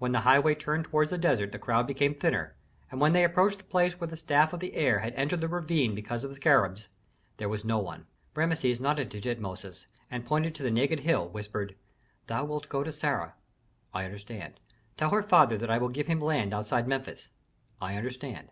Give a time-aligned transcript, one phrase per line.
[0.00, 2.56] When the highway turned toward the desert, the crowd became thinner,
[2.90, 5.46] and when they approached the place where the staff of the heir had entered the
[5.46, 6.88] ravine because of the scarabs,
[7.36, 8.08] there was no one.
[8.34, 11.76] Rameses nodded to Tutmosis, and pointing to the naked hill, whispered,
[12.26, 13.34] "Thou wilt go to Sarah"
[13.94, 14.58] "I understand."
[14.96, 17.30] "Tell her father that I will give him land outside Memphis."
[17.80, 18.50] "I understand.